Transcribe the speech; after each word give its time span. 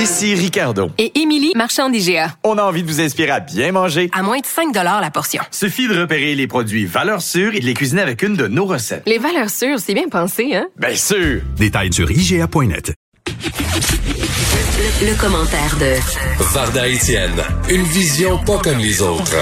Ici 0.00 0.34
Ricardo. 0.34 0.90
Et 0.96 1.20
Émilie, 1.20 1.52
marchand 1.54 1.90
d'IGA. 1.90 2.34
On 2.42 2.56
a 2.56 2.62
envie 2.62 2.82
de 2.82 2.88
vous 2.88 3.02
inspirer 3.02 3.32
à 3.32 3.40
bien 3.40 3.70
manger. 3.70 4.08
À 4.14 4.22
moins 4.22 4.38
de 4.38 4.46
5 4.46 4.74
la 4.74 5.10
portion. 5.10 5.42
Suffit 5.50 5.88
de 5.88 6.00
repérer 6.00 6.34
les 6.34 6.46
produits 6.46 6.86
valeurs 6.86 7.20
sûres 7.20 7.54
et 7.54 7.60
de 7.60 7.66
les 7.66 7.74
cuisiner 7.74 8.00
avec 8.00 8.22
une 8.22 8.34
de 8.34 8.46
nos 8.46 8.64
recettes. 8.64 9.02
Les 9.04 9.18
valeurs 9.18 9.50
sûres, 9.50 9.78
c'est 9.78 9.92
bien 9.92 10.08
pensé, 10.08 10.54
hein? 10.54 10.68
Bien 10.78 10.94
sûr! 10.96 11.42
Détails 11.58 11.92
sur 11.92 12.10
IGA.net. 12.10 12.94
Le, 13.26 15.10
le 15.10 15.20
commentaire 15.20 15.76
de 15.78 16.44
Varda 16.54 16.88
Etienne, 16.88 17.42
une 17.68 17.82
vision 17.82 18.38
pas 18.38 18.56
comme 18.56 18.78
les 18.78 19.02
autres. 19.02 19.36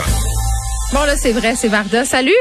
Bon, 0.93 1.05
là, 1.05 1.17
c'est 1.17 1.33
vrai, 1.35 1.55
c'est 1.55 1.69
Varda. 1.69 2.05
Salut! 2.05 2.33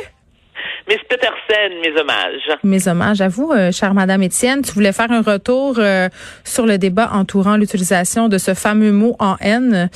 Miss 0.88 1.00
Peterson, 1.10 1.82
mes 1.84 2.00
hommages. 2.00 2.58
Mes 2.64 2.88
hommages 2.88 3.20
à 3.20 3.28
vous, 3.28 3.52
euh, 3.52 3.74
chère 3.74 3.94
Madame 3.94 4.24
Étienne. 4.24 4.62
Tu 4.62 4.72
voulais 4.72 4.94
faire 4.94 5.12
un 5.12 5.21
retour 5.21 5.76
euh, 5.80 6.08
sur 6.46 6.66
le 6.66 6.78
débat 6.78 7.10
entourant 7.12 7.58
l'utilisation 7.58 8.30
de 8.30 8.38
ce 8.38 8.54
fameux 8.54 8.94
mot 8.94 9.14
en 9.20 9.36
haine, 9.42 9.89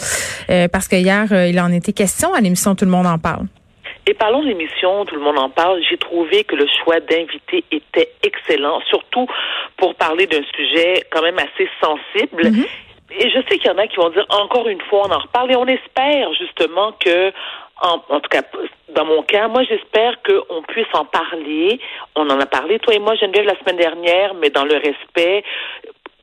euh, 0.50 0.68
parce 0.68 0.90
que 0.90 0.98
hier, 0.98 1.32
il 1.32 1.58
en 1.62 1.72
était 1.72 1.94
question 1.94 2.34
à 2.34 2.42
l'émission 2.42 2.76
Tout 2.76 2.84
le 2.84 2.92
monde 2.92 3.08
en 3.08 3.18
parle. 3.18 3.46
Et 4.06 4.14
parlons 4.14 4.42
de 4.42 4.48
l'émission, 4.48 5.06
tout 5.06 5.16
le 5.16 5.22
monde 5.22 5.40
en 5.40 5.50
parle. 5.50 5.80
J'ai 5.90 5.98
trouvé 5.98 6.44
que 6.44 6.58
le 6.58 6.68
choix 6.84 7.00
d'invité 7.00 7.64
était 7.72 8.12
excellent, 8.24 8.82
surtout 8.90 9.28
pour 9.78 9.96
parler 9.96 10.28
d'un 10.28 10.44
sujet 10.54 11.06
quand 11.10 11.22
même 11.22 11.38
assez 11.40 11.70
sensible. 11.80 12.50
Mm-hmm. 12.50 12.68
Et 13.20 13.30
je 13.30 13.40
sais 13.50 13.58
qu'il 13.58 13.68
y 13.68 13.74
en 13.74 13.78
a 13.78 13.88
qui 13.88 13.98
vont 13.98 14.10
dire 14.10 14.26
encore 14.30 14.68
une 14.68 14.82
fois, 14.82 15.08
on 15.08 15.12
en 15.12 15.20
reparle 15.20 15.52
et 15.52 15.56
on 15.56 15.68
espère 15.68 16.34
justement 16.34 16.94
que 16.94 17.32
en, 17.82 18.20
tout 18.20 18.30
cas, 18.30 18.44
dans 18.90 19.06
mon 19.06 19.24
cas, 19.24 19.48
moi, 19.48 19.64
j'espère 19.64 20.22
qu'on 20.24 20.62
puisse 20.64 20.94
en 20.94 21.06
parler. 21.06 21.80
On 22.16 22.30
en 22.30 22.40
a 22.40 22.46
parlé, 22.46 22.80
toi 22.80 22.94
et 22.94 23.00
moi, 23.00 23.16
Geneviève, 23.16 23.46
la 23.46 23.60
semaine 23.60 23.78
dernière, 23.78 24.34
mais 24.36 24.50
dans 24.50 24.66
le 24.66 24.76
respect, 24.76 25.44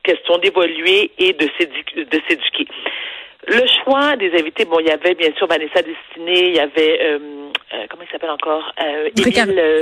question 0.03 0.37
d'évoluer 0.37 1.11
et 1.17 1.33
de 1.33 1.49
s'éduquer. 1.57 2.67
Le 3.47 3.65
choix 3.83 4.15
des 4.15 4.31
invités, 4.39 4.65
bon, 4.65 4.79
il 4.79 4.87
y 4.87 4.91
avait 4.91 5.15
bien 5.15 5.33
sûr 5.37 5.47
Vanessa 5.47 5.81
Destinée, 5.81 6.49
il 6.49 6.55
y 6.55 6.59
avait 6.59 6.99
euh, 7.01 7.48
euh, 7.71 7.85
comment 7.89 8.03
il 8.03 8.11
s'appelle 8.11 8.31
encore? 8.31 8.73
Euh, 8.81 9.09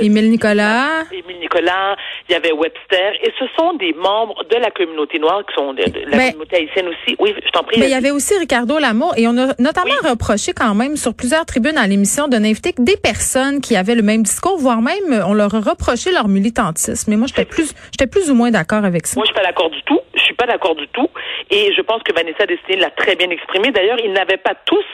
Émile, 0.02 0.30
Nicolas. 0.30 1.04
Émile 1.10 1.38
Nicolas, 1.38 1.96
il 2.28 2.32
y 2.32 2.34
avait 2.34 2.52
Webster, 2.52 3.12
et 3.22 3.32
ce 3.38 3.46
sont 3.58 3.74
des 3.74 3.94
membres 3.94 4.44
de 4.44 4.56
la 4.56 4.70
communauté 4.70 5.18
noire 5.18 5.42
qui 5.46 5.54
sont 5.54 5.72
de, 5.72 5.82
la 5.82 6.16
ben, 6.16 6.32
communauté 6.32 6.56
haïtienne 6.56 6.88
aussi. 6.88 7.16
Oui, 7.18 7.34
je 7.42 7.50
t'en 7.50 7.62
prie. 7.64 7.80
Mais 7.80 7.86
il 7.86 7.90
y 7.90 7.94
avait 7.94 8.10
aussi 8.10 8.36
Ricardo 8.38 8.78
Lamour, 8.78 9.14
et 9.16 9.26
on 9.26 9.38
a 9.38 9.54
notamment 9.58 9.94
reproché 10.04 10.52
quand 10.52 10.74
même 10.74 10.96
sur 10.96 11.14
plusieurs 11.14 11.46
tribunes 11.46 11.78
à 11.78 11.86
l'émission 11.86 12.28
de 12.28 12.36
n'inviter 12.36 12.74
que 12.74 12.82
des 12.82 12.98
personnes 12.98 13.62
qui 13.62 13.74
avaient 13.74 13.94
le 13.94 14.02
même 14.02 14.22
discours, 14.22 14.58
voire 14.58 14.82
même 14.82 15.24
on 15.26 15.32
leur 15.32 15.54
a 15.54 15.60
reproché 15.60 16.12
leur 16.12 16.28
militantisme. 16.28 17.10
Mais 17.10 17.16
moi, 17.16 17.26
j'étais 17.26 17.46
plus, 17.46 17.72
j'étais 17.92 18.06
plus 18.06 18.30
ou 18.30 18.34
moins 18.34 18.50
d'accord 18.50 18.84
avec 18.84 19.06
ça. 19.06 19.16
Moi, 19.16 19.24
je 19.24 19.32
suis 19.32 19.40
pas 19.40 19.46
d'accord 19.46 19.70
du 19.70 19.82
tout. 19.84 20.00
Je 20.14 20.22
suis 20.22 20.34
pas 20.34 20.46
d'accord 20.46 20.74
du 20.74 20.88
tout, 20.88 21.08
et 21.50 21.72
je 21.72 21.80
pense 21.80 22.02
que 22.02 22.12
Vanessa 22.12 22.44
Destiné 22.44 22.76
l'a 22.76 22.90
très 22.90 23.16
bien 23.16 23.30
exprimé. 23.30 23.70
D'ailleurs, 23.70 23.98
ils 24.04 24.12
n'avaient 24.12 24.36
pas 24.36 24.54
tous 24.66 24.84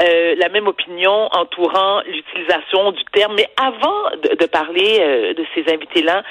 euh, 0.00 0.34
la 0.38 0.48
même 0.48 0.66
opinion 0.66 1.28
entourant 1.32 2.00
l'utilisation 2.06 2.92
du 2.92 3.04
terme. 3.12 3.34
Mais 3.36 3.46
avant 3.60 4.10
de, 4.22 4.46
parler 4.46 4.98
euh, 5.00 5.34
de 5.34 5.44
ces 5.54 5.70
invités-là, 5.72 6.22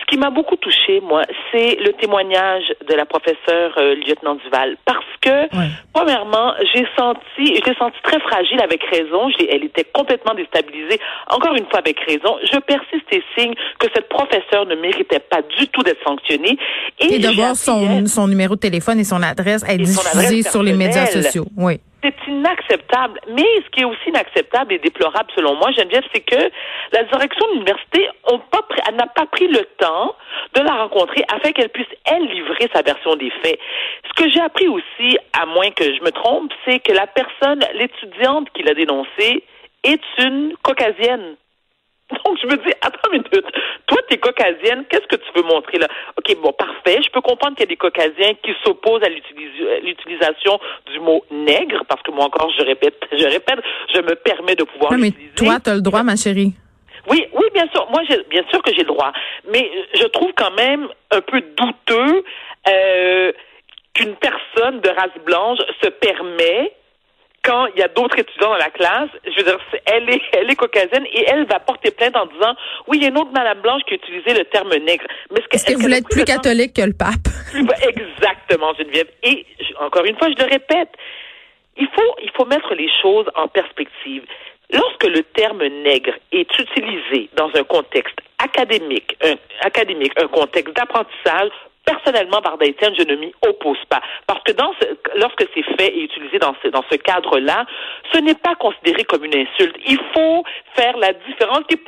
ce 0.00 0.04
qui 0.06 0.18
m'a 0.18 0.30
beaucoup 0.30 0.56
touché, 0.56 1.00
moi, 1.00 1.22
c'est 1.52 1.76
le 1.76 1.92
témoignage 1.92 2.64
de 2.88 2.94
la 2.94 3.04
professeure 3.04 3.74
euh, 3.76 3.94
lieutenant 3.94 4.36
Duval. 4.36 4.76
Parce 4.86 5.04
que, 5.20 5.48
premièrement, 5.92 6.54
j'ai 6.74 6.86
senti, 6.98 7.56
je 7.56 7.70
l'ai 7.70 7.76
senti 7.76 7.98
très 8.02 8.20
fragile 8.20 8.60
avec 8.62 8.82
raison. 8.84 9.28
Elle 9.38 9.64
était 9.64 9.84
complètement 9.84 10.34
déstabilisée. 10.34 10.98
Encore 11.28 11.54
une 11.54 11.66
fois, 11.66 11.80
avec 11.80 12.00
raison. 12.00 12.38
Je 12.50 12.58
persiste 12.58 13.12
et 13.12 13.22
signe 13.36 13.54
que 13.78 13.86
cette 13.94 14.08
professeure 14.08 14.64
ne 14.64 14.76
méritait 14.76 15.20
pas 15.20 15.42
du 15.42 15.68
tout 15.68 15.82
d'être 15.82 16.02
sanctionnée. 16.04 16.58
Et, 16.98 17.18
de 17.18 17.28
voir 17.28 17.54
son, 17.54 18.06
son 18.06 18.28
numéro 18.28 18.54
de 18.54 18.60
téléphone 18.60 18.98
et 18.98 19.04
son 19.04 19.22
adresse 19.22 19.62
être 19.68 19.82
diffusé 19.82 20.42
sur 20.42 20.62
les 20.62 20.72
médias 20.72 21.06
sociaux. 21.06 21.44
Oui. 21.56 21.80
C'est 22.02 22.14
inacceptable. 22.26 23.20
Mais 23.28 23.46
ce 23.64 23.70
qui 23.70 23.80
est 23.80 23.84
aussi 23.84 24.08
inacceptable 24.08 24.72
et 24.72 24.78
déplorable 24.78 25.30
selon 25.34 25.54
moi, 25.56 25.70
Geneviève, 25.72 26.04
c'est 26.14 26.20
que 26.20 26.50
la 26.92 27.04
direction 27.04 27.46
de 27.48 27.52
l'université 27.52 28.08
n'a 28.92 29.06
pas 29.06 29.26
pris 29.26 29.48
le 29.48 29.64
temps 29.78 30.16
de 30.54 30.60
la 30.60 30.72
rencontrer 30.74 31.24
afin 31.32 31.52
qu'elle 31.52 31.68
puisse, 31.68 31.86
elle, 32.06 32.26
livrer 32.26 32.68
sa 32.74 32.82
version 32.82 33.16
des 33.16 33.30
faits. 33.42 33.58
Ce 34.08 34.22
que 34.22 34.30
j'ai 34.30 34.40
appris 34.40 34.68
aussi, 34.68 35.18
à 35.32 35.46
moins 35.46 35.70
que 35.70 35.84
je 35.84 36.02
me 36.02 36.10
trompe, 36.10 36.52
c'est 36.64 36.80
que 36.80 36.92
la 36.92 37.06
personne, 37.06 37.64
l'étudiante 37.74 38.48
qui 38.54 38.62
l'a 38.62 38.74
dénoncée, 38.74 39.44
est 39.84 40.02
une 40.18 40.54
caucasienne. 40.62 41.36
Donc, 42.24 42.38
je 42.40 42.46
me 42.46 42.56
dis, 42.56 42.72
attends 42.80 43.12
une 43.12 43.22
minute. 43.22 43.46
Toi, 43.86 43.98
tu 44.08 44.14
es 44.14 44.18
caucasienne. 44.18 44.84
Qu'est-ce 44.88 45.06
que 45.06 45.16
tu 45.16 45.30
veux 45.34 45.42
montrer 45.42 45.78
là? 45.78 45.88
OK, 46.16 46.36
bon, 46.42 46.52
parfait. 46.52 47.00
Je 47.04 47.10
peux 47.10 47.20
comprendre 47.20 47.56
qu'il 47.56 47.64
y 47.64 47.68
a 47.68 47.74
des 47.74 47.76
caucasiens 47.76 48.34
qui 48.42 48.52
s'opposent 48.64 49.02
à 49.02 49.08
l'utilisation 49.08 50.58
du 50.92 51.00
mot 51.00 51.24
nègre, 51.30 51.84
parce 51.88 52.02
que 52.02 52.10
moi 52.10 52.24
encore, 52.24 52.50
je 52.58 52.64
répète, 52.64 53.00
je 53.12 53.26
répète, 53.26 53.60
je 53.94 54.00
me 54.00 54.14
permets 54.14 54.56
de 54.56 54.64
pouvoir 54.64 54.92
non, 54.92 54.98
mais 54.98 55.12
toi, 55.36 55.58
tu 55.62 55.70
as 55.70 55.74
le 55.74 55.82
droit, 55.82 56.02
ma 56.02 56.16
chérie. 56.16 56.52
Oui, 57.08 57.26
oui, 57.32 57.44
bien 57.54 57.66
sûr. 57.72 57.88
Moi, 57.90 58.02
bien 58.28 58.44
sûr 58.50 58.62
que 58.62 58.72
j'ai 58.72 58.82
le 58.82 58.88
droit. 58.88 59.12
Mais 59.50 59.70
je 59.94 60.04
trouve 60.04 60.32
quand 60.36 60.52
même 60.52 60.88
un 61.10 61.20
peu 61.20 61.40
douteux 61.40 62.24
euh, 62.68 63.32
qu'une 63.94 64.14
personne 64.16 64.80
de 64.80 64.88
race 64.90 65.18
blanche 65.24 65.58
se 65.82 65.88
permet 65.88 66.72
quand 67.42 67.66
il 67.74 67.80
y 67.80 67.82
a 67.82 67.88
d'autres 67.88 68.18
étudiants 68.18 68.50
dans 68.50 68.56
la 68.56 68.70
classe, 68.70 69.08
je 69.24 69.36
veux 69.36 69.44
dire, 69.44 69.58
elle 69.86 70.08
est, 70.10 70.20
elle 70.32 70.50
est 70.50 70.56
caucasienne 70.56 71.06
et 71.12 71.24
elle 71.28 71.46
va 71.46 71.58
porter 71.58 71.90
plainte 71.90 72.16
en 72.16 72.26
disant, 72.26 72.54
oui, 72.86 72.98
il 72.98 73.02
y 73.02 73.06
a 73.06 73.08
une 73.08 73.18
autre 73.18 73.32
Madame 73.32 73.60
Blanche 73.60 73.82
qui 73.86 73.94
a 73.94 73.96
utilisé 73.96 74.34
le 74.34 74.44
terme 74.44 74.70
nègre. 74.70 75.04
Mais 75.30 75.40
est-ce 75.52 75.64
que, 75.64 75.72
vous 75.74 75.80
voulez 75.80 75.98
être 75.98 76.08
plus 76.08 76.24
catholique 76.24 76.74
que 76.74 76.82
le 76.82 76.92
pape? 76.92 77.28
Exactement, 77.54 78.74
Geneviève. 78.74 79.08
Et 79.22 79.46
encore 79.80 80.04
une 80.04 80.16
fois, 80.16 80.28
je 80.28 80.42
le 80.42 80.50
répète, 80.50 80.90
il 81.76 81.88
faut, 81.88 82.16
il 82.22 82.30
faut 82.36 82.44
mettre 82.44 82.74
les 82.74 82.90
choses 83.00 83.26
en 83.34 83.48
perspective. 83.48 84.24
Lorsque 84.72 85.04
le 85.04 85.22
terme 85.22 85.66
nègre 85.82 86.12
est 86.30 86.58
utilisé 86.58 87.28
dans 87.36 87.50
un 87.54 87.64
contexte 87.64 88.16
académique, 88.38 89.16
un, 89.22 89.34
académique, 89.62 90.12
un 90.16 90.28
contexte 90.28 90.74
d'apprentissage, 90.76 91.50
personnellement, 91.90 92.40
Varda 92.40 92.66
Etienne, 92.66 92.94
je 92.96 93.04
ne 93.04 93.16
m'y 93.16 93.32
oppose 93.46 93.82
pas. 93.88 94.00
Parce 94.26 94.42
que 94.44 94.52
lorsque 95.16 95.44
c'est 95.54 95.76
fait 95.76 95.88
et 95.88 96.02
utilisé 96.04 96.38
dans 96.38 96.54
ce, 96.62 96.96
cadre-là, 96.96 97.66
ce 98.12 98.18
n'est 98.18 98.34
pas 98.34 98.54
considéré 98.54 99.04
comme 99.04 99.24
une 99.24 99.34
insulte. 99.34 99.76
Il 99.86 99.98
faut 100.14 100.44
faire 100.76 100.96
la 100.98 101.12
différence 101.12 101.62
qui, 101.68 101.78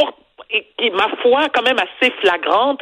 qui, 0.79 0.91
ma 0.91 1.09
foi, 1.23 1.49
quand 1.55 1.63
même 1.63 1.79
assez 1.79 2.13
flagrante 2.21 2.81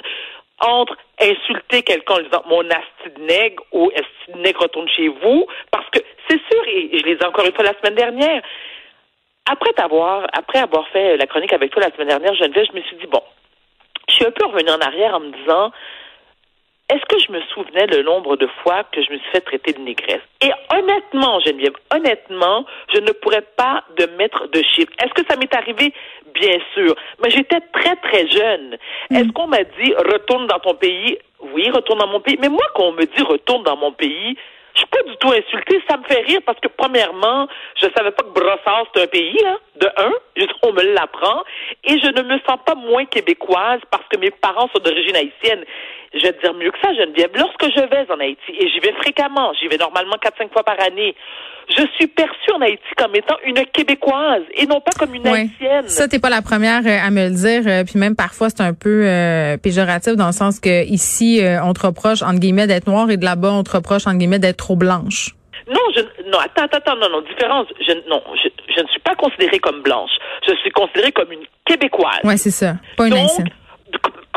entre 0.60 0.96
insulter 1.20 1.82
quelqu'un 1.82 2.14
en 2.14 2.20
disant 2.20 2.42
mon 2.46 2.68
asti 2.70 3.14
de 3.16 3.22
nègre 3.22 3.62
ou 3.72 3.90
asti 3.94 4.32
de 4.34 4.38
nègre 4.40 4.62
retourne 4.62 4.88
chez 4.88 5.08
vous, 5.08 5.46
parce 5.70 5.88
que 5.90 6.00
c'est 6.28 6.40
sûr, 6.50 6.62
et 6.66 6.98
je 6.98 7.04
l'ai 7.04 7.16
dit 7.16 7.24
encore 7.24 7.46
une 7.46 7.54
fois 7.54 7.64
la 7.64 7.74
semaine 7.78 7.94
dernière, 7.94 8.42
après 9.50 9.72
t'avoir, 9.72 10.26
après 10.34 10.58
avoir 10.58 10.86
fait 10.88 11.16
la 11.16 11.26
chronique 11.26 11.52
avec 11.52 11.70
toi 11.70 11.82
la 11.82 11.90
semaine 11.94 12.08
dernière, 12.08 12.34
Geneviève, 12.34 12.66
je 12.70 12.76
me 12.76 12.82
suis 12.82 12.96
dit, 12.96 13.06
bon, 13.06 13.22
je 14.08 14.14
suis 14.14 14.26
un 14.26 14.30
peu 14.30 14.46
revenue 14.46 14.70
en 14.70 14.80
arrière 14.80 15.14
en 15.14 15.20
me 15.20 15.32
disant, 15.32 15.72
est-ce 16.90 17.06
que 17.06 17.22
je 17.24 17.30
me 17.30 17.40
souvenais 17.54 17.86
le 17.86 18.02
nombre 18.02 18.36
de 18.36 18.48
fois 18.62 18.82
que 18.90 19.00
je 19.00 19.12
me 19.12 19.18
suis 19.18 19.30
fait 19.30 19.40
traiter 19.42 19.72
de 19.72 19.78
négresse? 19.78 20.22
Et 20.40 20.50
honnêtement, 20.74 21.38
Geneviève, 21.40 21.74
honnêtement, 21.94 22.66
je 22.92 23.00
ne 23.00 23.12
pourrais 23.12 23.44
pas 23.56 23.84
de 23.96 24.06
mettre 24.18 24.48
de 24.48 24.60
chiffres. 24.62 24.92
Est-ce 25.00 25.14
que 25.14 25.22
ça 25.30 25.36
m'est 25.36 25.54
arrivé? 25.54 25.94
Bien 26.34 26.58
sûr. 26.74 26.96
Mais 27.22 27.30
j'étais 27.30 27.60
très, 27.72 27.94
très 27.96 28.26
jeune. 28.28 28.76
Mm. 29.10 29.16
Est-ce 29.16 29.28
qu'on 29.32 29.46
m'a 29.46 29.62
dit 29.62 29.94
retourne 29.94 30.48
dans 30.48 30.58
ton 30.58 30.74
pays? 30.74 31.16
Oui, 31.54 31.70
retourne 31.70 32.00
dans 32.00 32.08
mon 32.08 32.20
pays. 32.20 32.38
Mais 32.40 32.48
moi, 32.48 32.64
quand 32.74 32.86
on 32.86 32.92
me 32.92 33.04
dit 33.04 33.22
retourne 33.22 33.62
dans 33.62 33.76
mon 33.76 33.92
pays, 33.92 34.36
je 34.74 34.80
suis 34.80 34.88
pas 34.88 35.02
du 35.02 35.16
tout 35.16 35.28
insultée. 35.28 35.82
Ça 35.88 35.96
me 35.96 36.04
fait 36.04 36.22
rire 36.22 36.40
parce 36.46 36.58
que, 36.60 36.68
premièrement, 36.68 37.48
je 37.76 37.86
savais 37.96 38.10
pas 38.12 38.22
que 38.22 38.32
Brossard, 38.32 38.86
c'est 38.94 39.02
un 39.02 39.06
pays, 39.06 39.38
là, 39.42 39.58
de 39.76 39.86
un. 39.96 40.12
On 40.62 40.72
me 40.72 40.82
l'apprend. 40.94 41.42
Et 41.84 41.98
je 41.98 42.06
ne 42.06 42.22
me 42.22 42.38
sens 42.46 42.58
pas 42.64 42.74
moins 42.74 43.04
québécoise 43.06 43.80
parce 43.90 44.04
que 44.10 44.18
mes 44.18 44.30
parents 44.30 44.68
sont 44.74 44.82
d'origine 44.82 45.16
haïtienne. 45.16 45.64
Je 46.12 46.22
vais 46.22 46.32
te 46.32 46.40
dire 46.42 46.54
mieux 46.54 46.70
que 46.70 46.78
ça, 46.82 46.92
Geneviève. 46.92 47.30
Lorsque 47.36 47.64
je 47.64 47.80
vais 47.80 48.10
en 48.10 48.18
Haïti, 48.18 48.52
et 48.58 48.68
j'y 48.68 48.80
vais 48.80 48.92
fréquemment, 49.00 49.52
j'y 49.60 49.68
vais 49.68 49.76
normalement 49.76 50.16
4-5 50.16 50.52
fois 50.52 50.64
par 50.64 50.80
année, 50.80 51.14
je 51.68 51.84
suis 51.96 52.08
perçue 52.08 52.52
en 52.52 52.60
Haïti 52.60 52.82
comme 52.96 53.14
étant 53.14 53.36
une 53.44 53.64
Québécoise 53.72 54.42
et 54.54 54.66
non 54.66 54.80
pas 54.80 54.90
comme 54.98 55.14
une 55.14 55.26
Haïtienne. 55.26 55.86
Ça, 55.86 56.08
t'es 56.08 56.18
pas 56.18 56.30
la 56.30 56.42
première 56.42 56.84
euh, 56.84 57.06
à 57.06 57.10
me 57.10 57.28
le 57.28 57.34
dire. 57.34 57.62
Euh, 57.66 57.84
puis 57.84 57.98
même 57.98 58.16
parfois, 58.16 58.50
c'est 58.50 58.62
un 58.62 58.74
peu 58.74 59.04
euh, 59.06 59.56
péjoratif 59.56 60.16
dans 60.16 60.26
le 60.26 60.32
sens 60.32 60.58
que 60.58 60.84
ici, 60.86 61.40
on 61.62 61.72
te 61.72 61.86
reproche, 61.86 62.22
entre 62.22 62.40
guillemets, 62.40 62.66
d'être 62.66 62.88
noire 62.88 63.08
et 63.10 63.16
de 63.16 63.24
là-bas, 63.24 63.52
on 63.52 63.62
te 63.62 63.76
reproche, 63.76 64.06
entre 64.06 64.16
guillemets, 64.16 64.40
d'être 64.40 64.56
trop 64.60 64.76
blanche? 64.76 65.30
Non, 65.68 65.80
je, 65.94 66.00
non, 66.30 66.38
attends, 66.38 66.68
attends, 66.70 66.96
non, 66.96 67.08
non, 67.10 67.20
différence. 67.22 67.66
Je, 67.80 67.92
non, 68.08 68.22
je, 68.42 68.48
je 68.76 68.82
ne 68.82 68.88
suis 68.88 69.00
pas 69.00 69.14
considérée 69.14 69.58
comme 69.58 69.82
blanche. 69.82 70.10
Je 70.46 70.54
suis 70.56 70.70
considérée 70.70 71.12
comme 71.12 71.30
une 71.32 71.44
Québécoise. 71.64 72.20
Oui, 72.24 72.36
c'est 72.38 72.50
ça. 72.50 72.74
Pas 72.96 73.06
une 73.08 73.14
Haïtienne. 73.14 73.48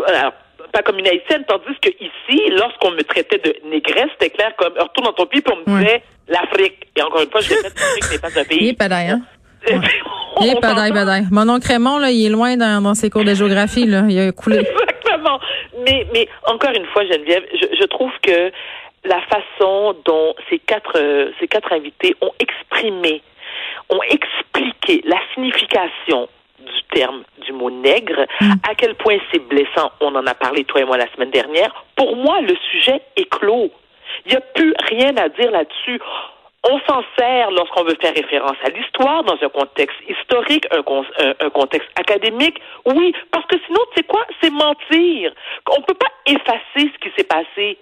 Alors, 0.07 0.33
pas 0.73 0.81
comme 0.81 0.99
une 0.99 1.07
haïtienne, 1.07 1.43
tandis 1.47 1.77
que 1.81 1.89
ici, 1.89 2.41
lorsqu'on 2.51 2.91
me 2.91 3.03
traitait 3.03 3.37
de 3.37 3.55
négresse, 3.69 4.09
c'était 4.13 4.31
clair 4.31 4.51
comme 4.57 4.73
retourne 4.73 5.05
dans 5.05 5.13
ton 5.13 5.25
pays, 5.27 5.41
puis 5.41 5.53
on 5.55 5.71
me 5.71 5.79
disait 5.79 6.01
l'Afrique. 6.27 6.87
Et 6.95 7.01
encore 7.01 7.21
une 7.21 7.29
fois, 7.29 7.41
je 7.41 7.53
répète, 7.53 7.73
l'Afrique 7.75 8.11
n'est 8.11 8.19
pas 8.19 8.39
un 8.39 8.43
pays. 8.43 8.57
Il 8.61 8.69
est 8.69 8.77
padaille, 8.77 9.09
hein? 9.09 9.21
Il 10.41 10.49
est 10.49 10.59
padaille, 10.59 10.91
padaille. 10.91 11.25
Mon 11.31 11.47
oncle 11.47 11.67
Raymond, 11.67 11.99
là, 11.99 12.09
il 12.11 12.25
est 12.25 12.29
loin 12.29 12.57
dans, 12.57 12.81
dans 12.81 12.95
ses 12.95 13.09
cours 13.09 13.23
de 13.23 13.33
géographie, 13.33 13.85
là. 13.85 14.03
Il 14.09 14.19
a 14.19 14.31
coulé. 14.31 14.57
Exactement. 15.03 15.39
Mais, 15.85 16.07
mais 16.13 16.27
encore 16.47 16.71
une 16.75 16.85
fois, 16.87 17.03
Geneviève, 17.05 17.43
je, 17.53 17.67
je 17.79 17.85
trouve 17.85 18.11
que 18.21 18.51
la 19.05 19.21
façon 19.21 19.95
dont 20.05 20.35
ces 20.49 20.59
quatre, 20.59 20.93
euh, 20.97 21.31
ces 21.39 21.47
quatre 21.47 21.71
invités 21.73 22.15
ont 22.21 22.31
exprimé, 22.39 23.21
ont 23.89 24.01
expliqué 24.03 25.01
la 25.05 25.17
signification 25.33 26.29
du 26.59 26.83
terme 26.93 27.23
du 27.45 27.51
mot 27.51 27.69
nègre, 27.69 28.25
à 28.69 28.73
quel 28.75 28.95
point 28.95 29.17
c'est 29.31 29.39
blessant. 29.47 29.91
On 29.99 30.15
en 30.15 30.25
a 30.25 30.33
parlé, 30.33 30.63
toi 30.63 30.81
et 30.81 30.85
moi, 30.85 30.97
la 30.97 31.11
semaine 31.13 31.31
dernière. 31.31 31.73
Pour 31.95 32.15
moi, 32.15 32.39
le 32.41 32.55
sujet 32.71 33.01
est 33.17 33.29
clos. 33.29 33.69
Il 34.25 34.31
n'y 34.31 34.37
a 34.37 34.41
plus 34.41 34.73
rien 34.87 35.15
à 35.17 35.27
dire 35.27 35.51
là-dessus. 35.51 35.99
On 36.69 36.79
s'en 36.87 37.03
sert 37.19 37.51
lorsqu'on 37.51 37.83
veut 37.83 37.97
faire 37.99 38.13
référence 38.13 38.55
à 38.63 38.69
l'histoire 38.69 39.23
dans 39.25 39.35
un 39.41 39.49
contexte 39.49 39.97
historique, 40.07 40.65
un, 40.71 40.81
con- 40.81 41.05
un- 41.19 41.33
un 41.45 41.49
contexte 41.49 41.89
académique. 41.99 42.57
Oui, 42.85 43.13
parce 43.31 43.45
que 43.47 43.57
sinon, 43.67 43.79
tu 43.91 43.97
sais 43.97 44.03
quoi? 44.03 44.25
C'est 44.41 44.49
mentir. 44.49 45.33
On 45.69 45.79
ne 45.81 45.83
peut 45.83 45.93
pas 45.95 46.11
effacer 46.25 46.89
ce 46.93 46.99
qui 47.01 47.11
s'est 47.17 47.27
passé. 47.27 47.77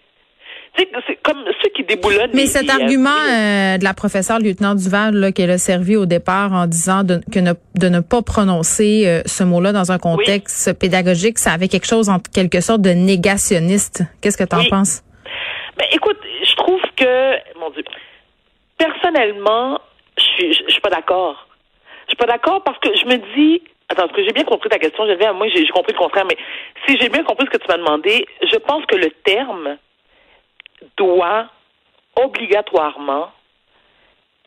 C'est 0.78 1.16
comme 1.22 1.44
ceux 1.62 1.70
qui 1.70 1.84
déboulonnent. 1.84 2.32
Mais 2.34 2.42
les- 2.42 2.48
cet 2.48 2.64
les- 2.64 2.70
argument 2.72 3.10
euh, 3.10 3.78
de 3.78 3.84
la 3.84 3.94
professeure 3.94 4.40
lieutenant 4.40 4.74
Duval 4.74 5.14
là, 5.16 5.32
qu'elle 5.32 5.52
a 5.52 5.58
servi 5.58 5.96
au 5.96 6.06
départ 6.06 6.54
en 6.54 6.66
disant 6.66 7.04
de, 7.04 7.20
que 7.32 7.40
ne, 7.40 7.54
de 7.76 7.90
ne 7.90 8.00
pas 8.00 8.22
prononcer 8.22 9.04
euh, 9.06 9.22
ce 9.26 9.44
mot-là 9.44 9.74
dans 9.74 9.92
un 9.92 9.98
contexte 10.00 10.74
pédagogique, 10.80 11.40
ça 11.40 11.52
avait 11.52 11.68
quelque 11.68 11.86
chose 11.88 12.10
en 12.10 12.20
quelque 12.20 12.62
sorte 12.62 12.82
de 12.82 12.92
négationniste. 12.92 14.04
Qu'est-ce 14.22 14.38
que 14.38 14.44
tu 14.46 14.56
en 14.56 14.60
Oui. 14.60 14.70
penses? 14.70 15.04
Ben, 15.78 15.86
écoute, 15.92 16.18
je 16.44 16.56
trouve 16.56 16.82
que, 16.96 17.60
mon 17.60 17.70
Dieu, 17.72 17.84
personnellement, 18.78 19.80
je 20.18 20.24
suis, 20.24 20.54
je, 20.54 20.64
je 20.68 20.72
suis 20.72 20.82
pas 20.82 20.90
d'accord. 20.90 21.48
Je 22.08 22.12
suis 22.12 22.18
pas 22.18 22.26
d'accord 22.28 22.64
parce 22.64 22.78
que 22.80 22.90
je 22.96 23.06
me 23.06 23.18
dis, 23.36 23.62
attends, 23.90 24.04
parce 24.08 24.14
que 24.14 24.24
j'ai 24.26 24.34
bien 24.34 24.44
compris 24.44 24.70
ta 24.70 24.80
question, 24.80 25.06
Geneviève, 25.06 25.34
moi 25.36 25.48
j'ai 25.54 25.66
compris 25.68 25.94
le 25.94 25.98
contraire, 26.00 26.26
mais 26.30 26.38
si 26.88 26.98
j'ai 27.00 27.10
bien 27.10 27.24
compris 27.24 27.46
ce 27.52 27.58
que 27.58 27.62
tu 27.62 27.68
m'as 27.70 27.78
demandé, 27.78 28.26
je 28.52 28.58
pense 28.58 28.86
que 28.86 28.96
le 28.96 29.10
terme 29.24 29.78
doit 30.98 31.50
obligatoirement 32.16 33.32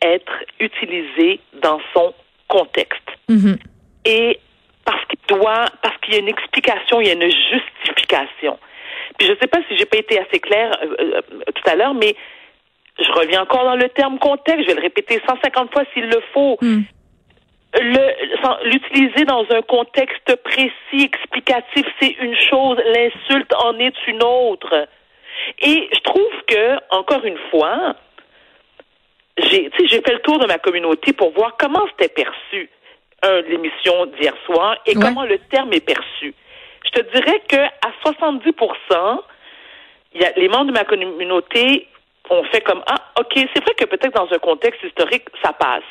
être 0.01 0.43
utilisé 0.59 1.39
dans 1.53 1.79
son 1.93 2.13
contexte. 2.47 3.09
Mhm. 3.29 3.57
Et 4.05 4.39
parce 4.85 5.03
qu'il 5.05 5.19
doit, 5.27 5.65
parce 5.81 5.97
qu'il 6.01 6.13
y 6.13 6.17
a 6.17 6.19
une 6.19 6.27
explication, 6.27 7.01
il 7.01 7.07
y 7.07 7.09
a 7.09 7.13
une 7.13 7.31
justification. 7.31 8.59
Puis 9.17 9.27
je 9.27 9.33
ne 9.33 9.37
sais 9.37 9.47
pas 9.47 9.59
si 9.67 9.77
j'ai 9.77 9.85
pas 9.85 9.97
été 9.97 10.19
assez 10.19 10.39
claire 10.39 10.71
euh, 10.83 10.95
euh, 10.99 11.21
tout 11.53 11.69
à 11.69 11.75
l'heure, 11.75 11.93
mais 11.93 12.15
je 12.99 13.11
reviens 13.11 13.41
encore 13.41 13.65
dans 13.65 13.75
le 13.75 13.89
terme 13.89 14.19
contexte. 14.19 14.63
Je 14.63 14.67
vais 14.67 14.75
le 14.75 14.81
répéter 14.81 15.21
150 15.27 15.71
fois 15.71 15.83
s'il 15.93 16.05
le 16.05 16.21
faut. 16.33 16.57
Mm. 16.61 16.81
L'utiliser 18.63 19.25
dans 19.25 19.45
un 19.49 19.61
contexte 19.61 20.33
précis, 20.43 21.03
explicatif, 21.03 21.85
c'est 21.99 22.15
une 22.21 22.35
chose. 22.35 22.77
L'insulte 22.93 23.53
en 23.55 23.77
est 23.79 23.95
une 24.07 24.23
autre. 24.23 24.87
Et 25.59 25.89
je 25.93 25.99
trouve 26.01 26.31
que, 26.47 26.95
encore 26.95 27.23
une 27.25 27.37
fois, 27.51 27.95
j'ai 29.37 29.69
fait 29.69 30.13
le 30.13 30.19
tour 30.19 30.39
de 30.39 30.47
ma 30.47 30.57
communauté 30.57 31.13
pour 31.13 31.31
voir 31.31 31.55
comment 31.57 31.85
c'était 31.91 32.13
perçu 32.13 32.69
un, 33.21 33.41
l'émission 33.41 34.05
d'hier 34.07 34.33
soir 34.45 34.77
et 34.85 34.95
Ouais. 34.95 35.01
comment 35.03 35.23
le 35.25 35.37
terme 35.49 35.73
est 35.73 35.85
perçu. 35.85 36.33
Je 36.85 36.89
te 37.01 37.11
dirais 37.11 37.41
que 37.47 37.57
à 37.57 37.91
70 38.03 38.51
il 40.13 40.21
y 40.21 40.25
a 40.25 40.31
les 40.37 40.47
membres 40.47 40.67
de 40.67 40.71
ma 40.71 40.85
communauté 40.85 41.87
ont 42.29 42.43
fait 42.45 42.61
comme 42.61 42.81
ah 42.87 43.11
ok 43.19 43.33
c'est 43.53 43.63
vrai 43.63 43.73
que 43.77 43.85
peut-être 43.85 44.13
dans 44.15 44.31
un 44.33 44.39
contexte 44.39 44.81
historique 44.83 45.25
ça 45.43 45.51
passe. 45.53 45.83